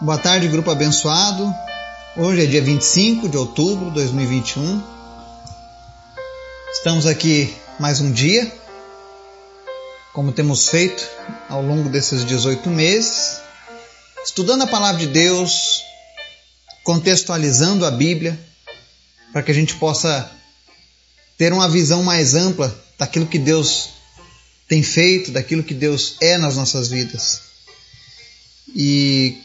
[0.00, 1.54] Boa tarde, grupo abençoado.
[2.16, 4.82] Hoje é dia 25 de outubro de 2021.
[6.72, 8.52] Estamos aqui mais um dia,
[10.12, 11.08] como temos feito
[11.48, 13.40] ao longo desses 18 meses,
[14.24, 15.82] estudando a palavra de Deus,
[16.82, 18.38] contextualizando a Bíblia,
[19.32, 20.28] para que a gente possa
[21.38, 23.90] ter uma visão mais ampla daquilo que Deus
[24.68, 27.42] tem feito, daquilo que Deus é nas nossas vidas.
[28.74, 29.44] E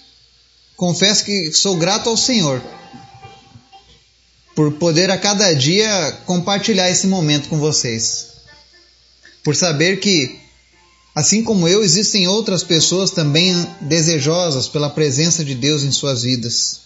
[0.80, 2.64] confesso que sou grato ao Senhor
[4.56, 8.30] por poder a cada dia compartilhar esse momento com vocês.
[9.44, 10.40] Por saber que,
[11.14, 16.80] assim como eu, existem outras pessoas também desejosas pela presença de Deus em suas vidas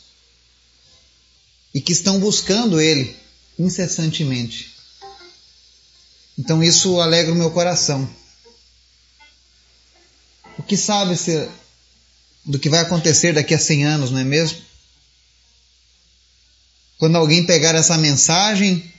[1.72, 3.16] e que estão buscando Ele
[3.60, 4.74] incessantemente.
[6.38, 8.10] Então isso alegra o meu coração.
[10.58, 11.48] O que sabe se,
[12.46, 14.58] do que vai acontecer daqui a 100 anos, não é mesmo?
[16.98, 18.92] Quando alguém pegar essa mensagem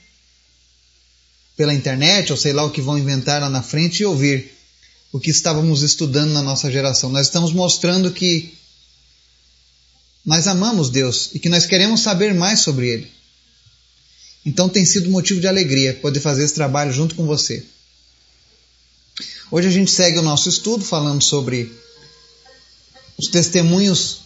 [1.56, 4.53] pela internet, ou sei lá o que vão inventar lá na frente, e ouvir
[5.12, 7.09] o que estávamos estudando na nossa geração.
[7.09, 8.53] Nós estamos mostrando que
[10.25, 13.12] nós amamos Deus e que nós queremos saber mais sobre Ele.
[14.45, 17.65] Então tem sido motivo de alegria poder fazer esse trabalho junto com você.
[19.50, 21.72] Hoje a gente segue o nosso estudo falando sobre
[23.19, 24.20] os testemunhos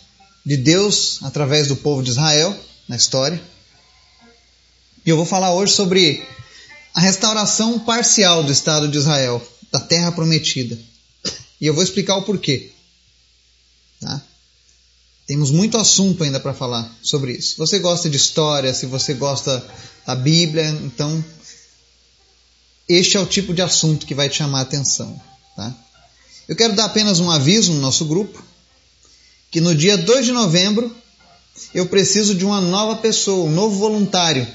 [0.45, 2.59] de Deus através do povo de Israel
[2.89, 3.43] na história.
[5.05, 6.27] E eu vou falar hoje sobre
[6.95, 10.79] a restauração parcial do Estado de Israel, da terra prometida.
[11.61, 12.73] E eu vou explicar o porquê.
[14.01, 14.23] Tá?
[15.27, 17.53] Temos muito assunto ainda para falar sobre isso.
[17.53, 19.63] Se você gosta de história, se você gosta
[20.07, 21.23] da Bíblia, então
[22.89, 25.21] este é o tipo de assunto que vai te chamar a atenção.
[25.55, 25.75] Tá?
[26.49, 28.43] Eu quero dar apenas um aviso no nosso grupo,
[29.59, 30.97] que no dia 2 de novembro
[31.75, 34.47] eu preciso de uma nova pessoa, um novo voluntário,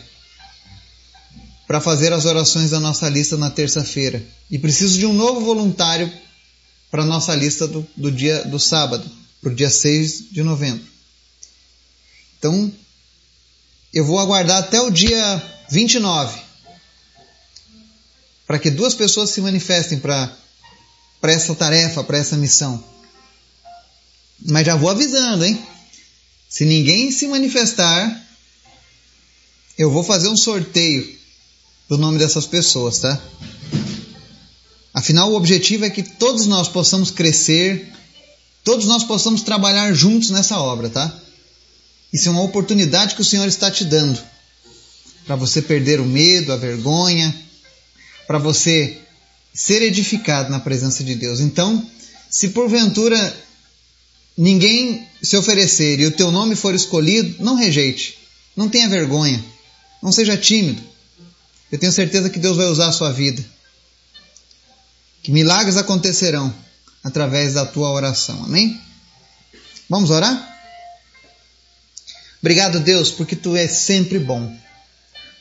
[1.68, 4.24] para fazer as orações da nossa lista na terça-feira.
[4.50, 6.10] E preciso de um novo voluntário
[6.90, 9.04] para a nossa lista do, do dia do sábado
[9.42, 10.86] para o dia 6 de novembro.
[12.40, 12.72] Então,
[13.94, 16.40] eu vou aguardar até o dia 29
[18.48, 20.38] para que duas pessoas se manifestem para
[21.24, 22.93] essa tarefa, para essa missão.
[24.46, 25.62] Mas já vou avisando, hein?
[26.50, 28.22] Se ninguém se manifestar,
[29.78, 31.18] eu vou fazer um sorteio
[31.90, 33.22] do nome dessas pessoas, tá?
[34.94, 37.94] Afinal, o objetivo é que todos nós possamos crescer
[38.64, 41.14] todos nós possamos trabalhar juntos nessa obra, tá?
[42.12, 44.20] Isso é uma oportunidade que o Senhor está te dando
[45.26, 47.34] para você perder o medo, a vergonha,
[48.26, 49.00] para você
[49.54, 51.40] ser edificado na presença de Deus.
[51.40, 51.86] Então,
[52.30, 53.36] se porventura
[54.38, 58.18] ninguém se oferecer e o teu nome for escolhido, não rejeite,
[58.56, 59.44] não tenha vergonha,
[60.02, 60.82] não seja tímido.
[61.72, 63.44] Eu tenho certeza que Deus vai usar a sua vida.
[65.24, 66.54] Que milagres acontecerão
[67.04, 68.44] através da tua oração.
[68.44, 68.80] Amém?
[69.90, 70.52] Vamos orar?
[72.42, 74.56] Obrigado, Deus, porque tu és sempre bom.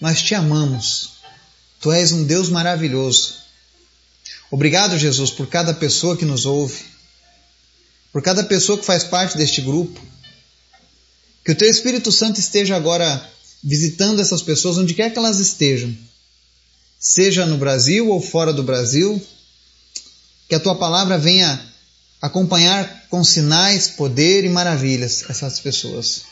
[0.00, 1.14] Nós te amamos.
[1.80, 3.34] Tu és um Deus maravilhoso.
[4.50, 6.84] Obrigado, Jesus, por cada pessoa que nos ouve,
[8.12, 10.00] por cada pessoa que faz parte deste grupo.
[11.44, 13.28] Que o teu Espírito Santo esteja agora
[13.64, 15.96] visitando essas pessoas onde quer que elas estejam,
[16.98, 19.20] seja no Brasil ou fora do Brasil,
[20.48, 21.60] que a tua palavra venha
[22.20, 26.22] acompanhar com sinais, poder e maravilhas essas pessoas.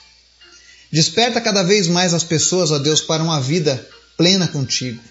[0.93, 5.03] Desperta cada vez mais as pessoas, ó Deus, para uma vida plena contigo,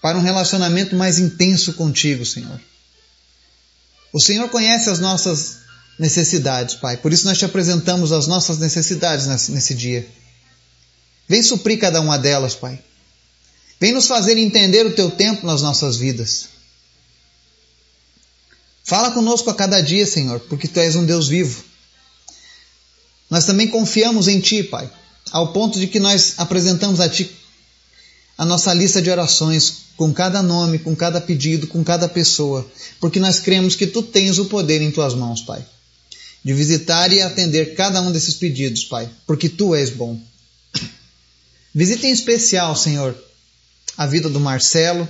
[0.00, 2.60] para um relacionamento mais intenso contigo, Senhor.
[4.12, 5.62] O Senhor conhece as nossas
[5.98, 10.08] necessidades, Pai, por isso nós te apresentamos as nossas necessidades nesse dia.
[11.28, 12.82] Vem suprir cada uma delas, Pai.
[13.80, 16.48] Vem nos fazer entender o teu tempo nas nossas vidas.
[18.84, 21.64] Fala conosco a cada dia, Senhor, porque Tu és um Deus vivo.
[23.30, 24.90] Nós também confiamos em Ti, Pai,
[25.30, 27.30] ao ponto de que nós apresentamos a Ti
[28.36, 32.66] a nossa lista de orações com cada nome, com cada pedido, com cada pessoa,
[32.98, 35.64] porque nós cremos que Tu tens o poder em Tuas mãos, Pai,
[36.44, 40.20] de visitar e atender cada um desses pedidos, Pai, porque Tu és bom.
[41.74, 43.16] Visita em especial, Senhor,
[43.96, 45.08] a vida do Marcelo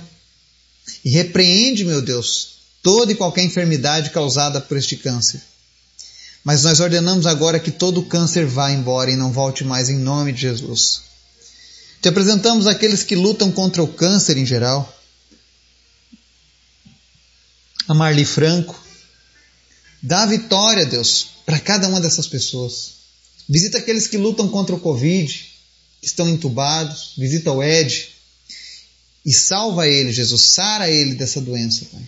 [1.03, 5.41] e repreende, meu Deus, toda e qualquer enfermidade causada por este câncer.
[6.43, 10.33] Mas nós ordenamos agora que todo câncer vá embora e não volte mais em nome
[10.33, 11.01] de Jesus.
[12.01, 14.93] Te apresentamos aqueles que lutam contra o câncer em geral.
[17.87, 18.77] A Marli Franco,
[20.03, 22.95] Dá vitória, Deus, para cada uma dessas pessoas.
[23.47, 25.51] Visita aqueles que lutam contra o Covid,
[26.01, 27.13] que estão entubados.
[27.17, 28.09] Visita o Ed.
[29.25, 30.41] E salva ele, Jesus.
[30.41, 32.01] Sara ele dessa doença, Pai.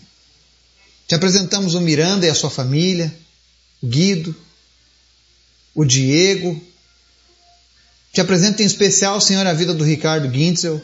[1.08, 3.16] Te apresentamos o Miranda e a sua família,
[3.82, 4.36] o Guido,
[5.74, 6.62] o Diego.
[8.12, 10.82] Te apresento em especial, Senhor, a vida do Ricardo Gintzel.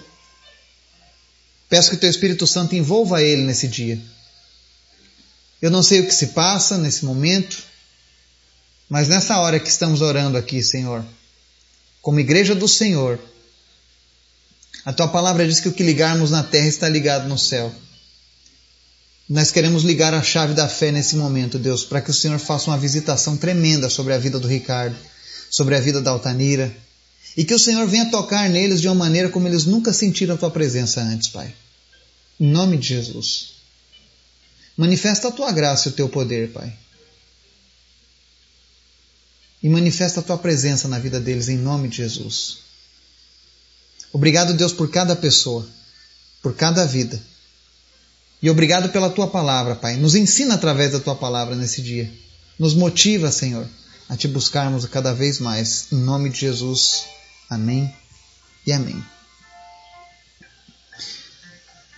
[1.67, 3.99] Peço que Teu Espírito Santo envolva ele nesse dia.
[5.61, 7.63] Eu não sei o que se passa nesse momento,
[8.89, 11.05] mas nessa hora que estamos orando aqui, Senhor,
[12.01, 13.19] como igreja do Senhor,
[14.83, 17.71] a tua palavra diz que o que ligarmos na terra está ligado no céu.
[19.29, 22.69] Nós queremos ligar a chave da fé nesse momento, Deus, para que o Senhor faça
[22.69, 24.95] uma visitação tremenda sobre a vida do Ricardo,
[25.49, 26.75] sobre a vida da Altanira,
[27.37, 30.37] e que o Senhor venha tocar neles de uma maneira como eles nunca sentiram a
[30.37, 31.53] tua presença antes, Pai.
[32.39, 33.60] Em nome de Jesus.
[34.77, 36.73] Manifesta a tua graça e o teu poder, Pai.
[39.61, 42.59] E manifesta a tua presença na vida deles em nome de Jesus.
[44.11, 45.67] Obrigado, Deus, por cada pessoa,
[46.41, 47.21] por cada vida.
[48.41, 49.97] E obrigado pela tua palavra, Pai.
[49.97, 52.11] Nos ensina através da tua palavra nesse dia.
[52.57, 53.67] Nos motiva, Senhor,
[54.09, 55.87] a te buscarmos cada vez mais.
[55.91, 57.03] Em nome de Jesus.
[57.49, 57.93] Amém
[58.65, 59.03] e amém.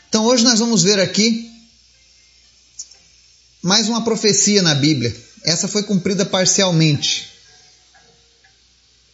[0.10, 1.53] Então hoje nós vamos ver aqui
[3.63, 5.15] mais uma profecia na Bíblia.
[5.45, 7.30] Essa foi cumprida parcialmente.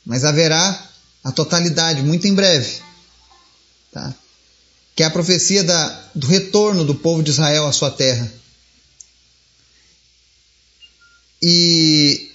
[0.04, 0.90] Mas haverá
[1.24, 2.82] a totalidade muito em breve.
[3.92, 4.14] Tá?
[4.96, 8.30] Que é a profecia da, do retorno do povo de Israel à sua terra.
[11.42, 12.32] E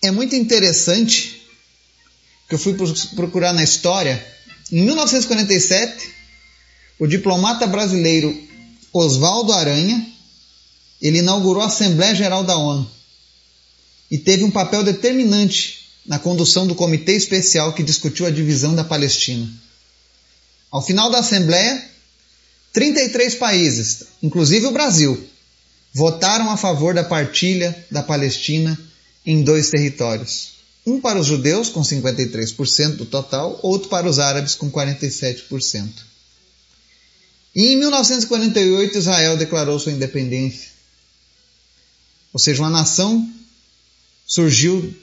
[0.00, 1.42] é muito interessante
[2.48, 2.76] que eu fui
[3.16, 4.24] procurar na história.
[4.70, 6.14] Em 1947,
[7.00, 8.34] o diplomata brasileiro
[8.92, 10.17] Oswaldo Aranha
[11.00, 12.88] ele inaugurou a Assembleia Geral da ONU
[14.10, 18.82] e teve um papel determinante na condução do comitê especial que discutiu a divisão da
[18.82, 19.48] Palestina.
[20.70, 21.84] Ao final da Assembleia,
[22.72, 25.28] 33 países, inclusive o Brasil,
[25.92, 28.78] votaram a favor da partilha da Palestina
[29.24, 30.58] em dois territórios.
[30.86, 35.88] Um para os judeus, com 53% do total, outro para os árabes, com 47%.
[37.54, 40.77] E em 1948, Israel declarou sua independência.
[42.32, 43.28] Ou seja, uma nação
[44.26, 44.94] surgiu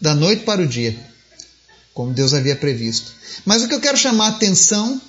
[0.00, 0.94] da noite para o dia,
[1.94, 3.12] como Deus havia previsto.
[3.44, 5.00] Mas o que eu quero chamar a atenção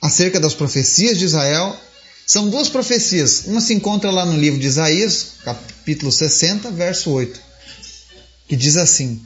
[0.00, 1.78] acerca das profecias de Israel
[2.26, 3.44] são duas profecias.
[3.46, 7.40] Uma se encontra lá no livro de Isaías, capítulo 60, verso 8,
[8.48, 9.22] que diz assim: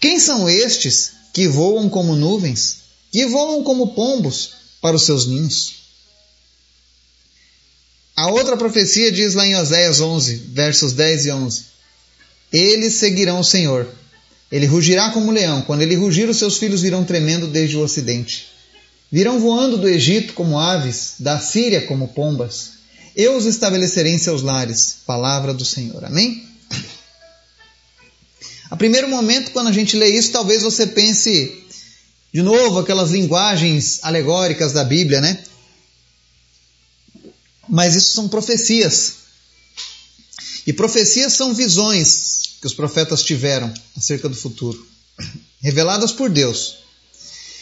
[0.00, 2.78] Quem são estes que voam como nuvens,
[3.12, 5.75] que voam como pombos para os seus ninhos?
[8.26, 11.64] A outra profecia diz lá em Oséias 11, versos 10 e 11:
[12.52, 13.86] Eles seguirão o Senhor.
[14.50, 15.62] Ele rugirá como leão.
[15.62, 18.48] Quando ele rugir, os seus filhos virão tremendo desde o ocidente.
[19.12, 22.70] Virão voando do Egito como aves, da Síria como pombas.
[23.14, 24.96] Eu os estabelecerei em seus lares.
[25.06, 26.04] Palavra do Senhor.
[26.04, 26.48] Amém?
[28.68, 31.64] A primeiro momento, quando a gente lê isso, talvez você pense
[32.34, 35.38] de novo aquelas linguagens alegóricas da Bíblia, né?
[37.68, 39.14] Mas isso são profecias.
[40.66, 44.86] E profecias são visões que os profetas tiveram acerca do futuro,
[45.60, 46.78] reveladas por Deus.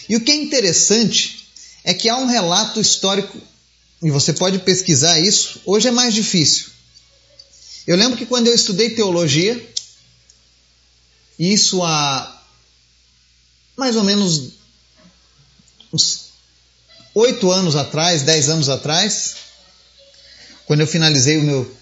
[0.08, 1.48] E o que é interessante
[1.82, 3.38] é que há um relato histórico,
[4.02, 6.66] e você pode pesquisar isso, hoje é mais difícil.
[7.86, 9.74] Eu lembro que quando eu estudei teologia,
[11.38, 12.42] isso há
[13.76, 14.52] mais ou menos
[15.92, 16.30] uns
[17.14, 19.34] oito anos atrás, dez anos atrás,
[20.66, 21.76] quando eu finalizei o meu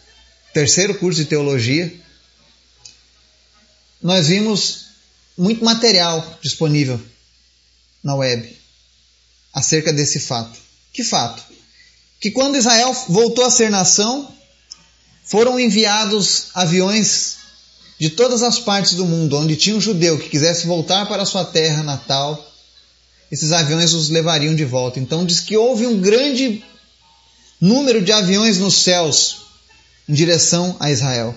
[0.52, 1.92] terceiro curso de teologia,
[4.02, 4.86] nós vimos
[5.38, 7.00] muito material disponível
[8.02, 8.56] na web
[9.52, 10.58] acerca desse fato.
[10.92, 11.42] Que fato?
[12.20, 14.32] Que quando Israel voltou a ser nação,
[15.24, 17.36] foram enviados aviões
[17.98, 21.44] de todas as partes do mundo onde tinha um judeu que quisesse voltar para sua
[21.44, 22.52] terra natal,
[23.30, 24.98] esses aviões os levariam de volta.
[24.98, 26.64] Então diz que houve um grande
[27.62, 29.42] número de aviões nos céus
[30.08, 31.32] em direção a Israel.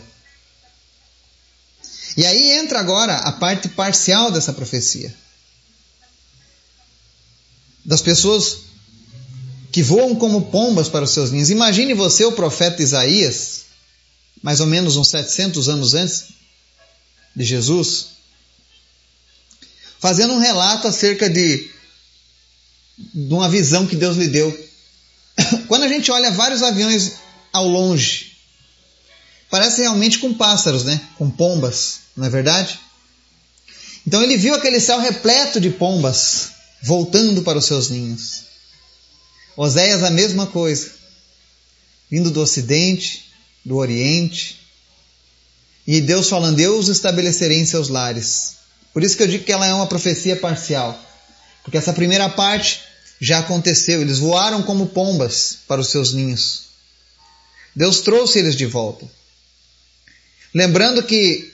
[2.17, 5.13] E aí entra agora a parte parcial dessa profecia.
[7.86, 8.62] Das pessoas
[9.72, 11.51] que voam como pombas para os seus ninhos.
[11.51, 13.65] Imagine você, o profeta Isaías,
[14.41, 16.29] mais ou menos uns 700 anos antes
[17.36, 18.08] de Jesus,
[20.00, 21.70] fazendo um relato acerca de,
[22.98, 24.64] de uma visão que Deus lhe deu
[25.67, 27.13] Quando a gente olha vários aviões
[27.51, 28.37] ao longe,
[29.49, 31.01] parece realmente com pássaros, né?
[31.17, 32.79] Com pombas, não é verdade?
[34.05, 36.49] Então ele viu aquele céu repleto de pombas
[36.81, 38.43] voltando para os seus ninhos.
[39.57, 40.91] Oséias a mesma coisa,
[42.09, 43.25] vindo do ocidente,
[43.63, 44.59] do oriente,
[45.87, 48.57] e Deus falando: Eu os estabelecerei em seus lares.
[48.93, 50.97] Por isso que eu digo que ela é uma profecia parcial,
[51.63, 52.81] porque essa primeira parte
[53.19, 56.65] já aconteceu, eles voaram como pombas para os seus ninhos.
[57.75, 59.05] Deus trouxe eles de volta.
[60.53, 61.53] Lembrando que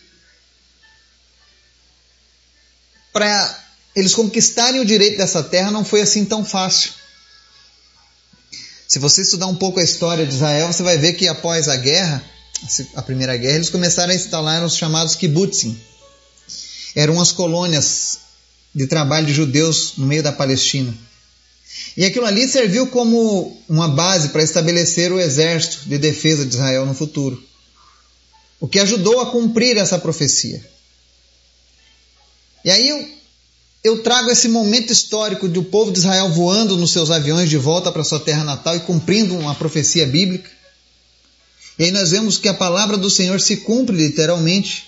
[3.11, 3.59] para
[3.95, 6.91] eles conquistarem o direito dessa terra não foi assim tão fácil.
[8.87, 11.77] Se você estudar um pouco a história de Israel, você vai ver que após a
[11.77, 12.23] guerra,
[12.95, 15.79] a primeira guerra, eles começaram a instalar os chamados kibbutzim.
[16.95, 18.19] Eram as colônias
[18.75, 20.93] de trabalho de judeus no meio da Palestina.
[21.95, 26.85] E aquilo ali serviu como uma base para estabelecer o exército de defesa de Israel
[26.85, 27.41] no futuro.
[28.59, 30.63] O que ajudou a cumprir essa profecia.
[32.63, 33.09] E aí eu,
[33.83, 37.57] eu trago esse momento histórico de o povo de Israel voando nos seus aviões de
[37.57, 40.49] volta para sua terra natal e cumprindo uma profecia bíblica.
[41.77, 44.85] E aí nós vemos que a palavra do Senhor se cumpre literalmente.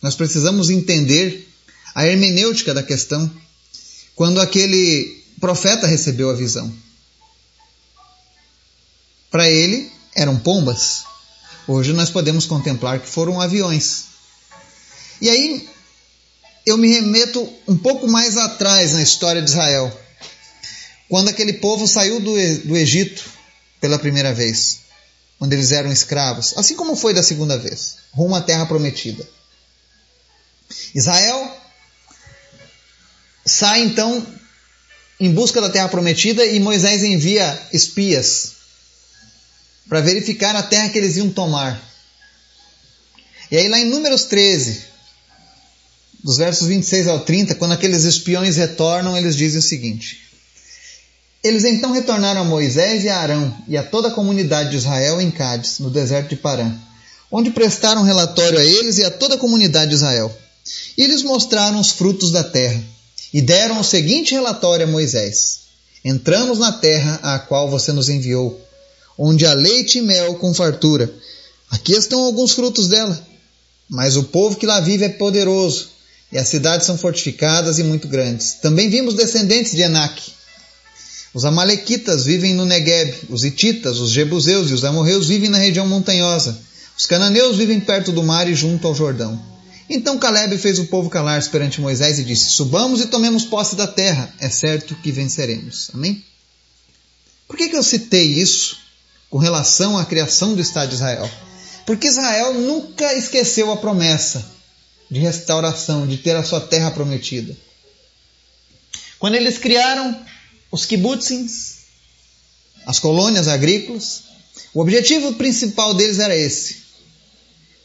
[0.00, 1.46] Nós precisamos entender
[1.94, 3.30] a hermenêutica da questão.
[4.14, 6.72] Quando aquele profeta recebeu a visão.
[9.30, 11.04] Para ele, eram pombas.
[11.66, 14.04] Hoje nós podemos contemplar que foram aviões.
[15.20, 15.68] E aí
[16.64, 19.90] eu me remeto um pouco mais atrás na história de Israel,
[21.08, 22.32] quando aquele povo saiu do,
[22.66, 23.24] do Egito
[23.80, 24.80] pela primeira vez,
[25.40, 29.26] onde eles eram escravos, assim como foi da segunda vez, rumo à terra prometida.
[30.94, 31.56] Israel
[33.46, 34.26] sai então
[35.20, 38.52] em busca da terra prometida e Moisés envia espias
[39.88, 41.82] para verificar a terra que eles iam tomar.
[43.50, 44.82] E aí, lá em Números 13,
[46.22, 50.20] dos versos 26 ao 30, quando aqueles espiões retornam, eles dizem o seguinte:
[51.42, 55.20] Eles então retornaram a Moisés e a Arão e a toda a comunidade de Israel
[55.20, 56.70] em Cádiz, no deserto de Parã,
[57.30, 60.36] onde prestaram relatório a eles e a toda a comunidade de Israel.
[60.96, 62.84] E eles mostraram os frutos da terra
[63.32, 65.60] e deram o seguinte relatório a Moisés:
[66.04, 68.60] Entramos na terra a qual você nos enviou,
[69.16, 71.12] onde há leite e mel com fartura.
[71.70, 73.26] Aqui estão alguns frutos dela.
[73.88, 75.88] Mas o povo que lá vive é poderoso,
[76.30, 78.54] e as cidades são fortificadas e muito grandes.
[78.54, 80.20] Também vimos descendentes de Enac.
[81.32, 85.86] Os amalequitas vivem no Negueb, os hititas, os jebuseus e os amorreus vivem na região
[85.86, 86.58] montanhosa.
[86.96, 89.40] Os cananeus vivem perto do mar e junto ao Jordão.
[89.88, 93.86] Então Caleb fez o povo calar-se perante Moisés e disse: Subamos e tomemos posse da
[93.86, 95.90] terra, é certo que venceremos.
[95.94, 96.22] Amém?
[97.46, 98.78] Por que, que eu citei isso
[99.30, 101.30] com relação à criação do Estado de Israel?
[101.86, 104.44] Porque Israel nunca esqueceu a promessa
[105.10, 107.56] de restauração, de ter a sua terra prometida.
[109.18, 110.22] Quando eles criaram
[110.70, 111.78] os kibbutzins,
[112.84, 114.24] as colônias agrícolas,
[114.74, 116.87] o objetivo principal deles era esse: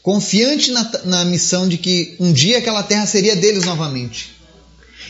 [0.04, 4.36] confiante na, na missão de que um dia aquela terra seria deles novamente.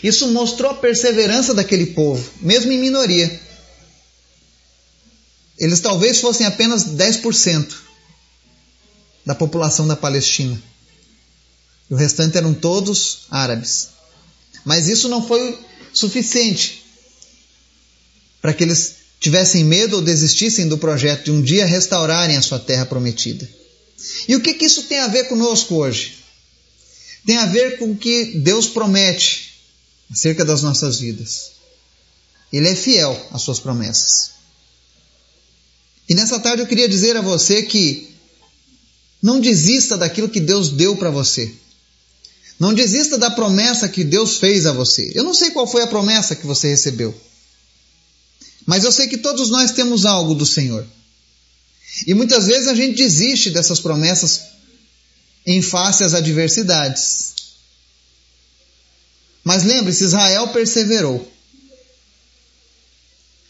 [0.04, 3.40] Isso mostrou a perseverança daquele povo, mesmo em minoria.
[5.58, 7.74] Eles talvez fossem apenas 10%
[9.26, 10.62] da população da Palestina.
[11.90, 13.88] O restante eram todos árabes.
[14.64, 15.58] Mas isso não foi
[15.92, 16.84] suficiente
[18.40, 22.60] para que eles tivessem medo ou desistissem do projeto de um dia restaurarem a sua
[22.60, 23.48] terra prometida.
[24.28, 26.18] E o que, que isso tem a ver conosco hoje?
[27.26, 29.54] Tem a ver com o que Deus promete
[30.10, 31.52] acerca das nossas vidas.
[32.52, 34.32] Ele é fiel às suas promessas.
[36.08, 38.14] E nessa tarde eu queria dizer a você que
[39.22, 41.52] não desista daquilo que Deus deu para você.
[42.60, 45.10] Não desista da promessa que Deus fez a você.
[45.14, 47.14] Eu não sei qual foi a promessa que você recebeu.
[48.66, 50.86] Mas eu sei que todos nós temos algo do Senhor.
[52.06, 54.42] E muitas vezes a gente desiste dessas promessas
[55.46, 57.34] em face às adversidades.
[59.44, 61.30] Mas lembre-se, Israel perseverou.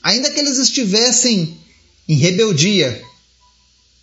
[0.03, 1.57] Ainda que eles estivessem
[2.07, 3.03] em rebeldia,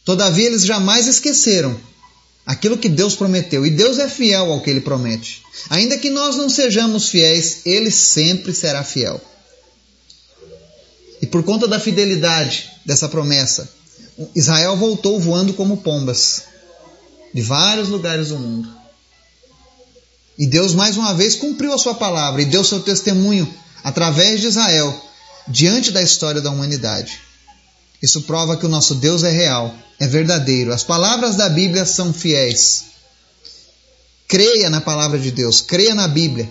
[0.03, 1.79] todavia eles jamais esqueceram
[2.45, 3.65] aquilo que Deus prometeu.
[3.65, 5.43] E Deus é fiel ao que ele promete.
[5.69, 9.21] Ainda que nós não sejamos fiéis, ele sempre será fiel.
[11.21, 13.69] E por conta da fidelidade dessa promessa,
[14.35, 16.43] Israel voltou voando como pombas
[17.33, 18.69] de vários lugares do mundo.
[20.37, 23.51] E Deus mais uma vez cumpriu a sua palavra e deu seu testemunho
[23.83, 24.99] através de Israel
[25.47, 27.19] diante da história da humanidade.
[28.01, 30.73] Isso prova que o nosso Deus é real, é verdadeiro.
[30.73, 32.85] As palavras da Bíblia são fiéis.
[34.27, 36.49] Creia na palavra de Deus, creia na Bíblia.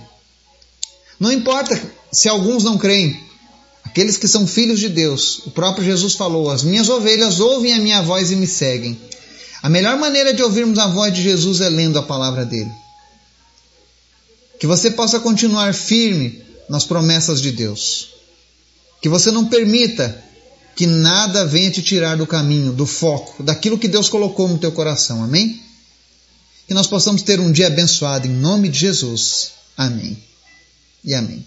[1.19, 1.81] Não importa
[2.13, 3.21] se alguns não creem,
[3.91, 7.79] aqueles que são filhos de Deus, o próprio Jesus falou: As minhas ovelhas ouvem a
[7.79, 8.99] minha voz e me seguem.
[9.63, 12.71] A melhor maneira de ouvirmos a voz de Jesus é lendo a palavra dele.
[14.59, 18.09] Que você possa continuar firme nas promessas de Deus.
[19.03, 20.23] Que você não permita
[20.77, 24.71] que nada venha te tirar do caminho, do foco, daquilo que Deus colocou no teu
[24.71, 25.23] coração.
[25.23, 25.61] Amém?
[26.67, 29.51] Que nós possamos ter um dia abençoado em nome de Jesus.
[29.77, 30.17] Amém.
[31.05, 31.45] E amém.